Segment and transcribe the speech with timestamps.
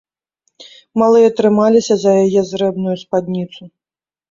[1.01, 3.61] Малыя трымаліся за яе зрэбную спадніцу.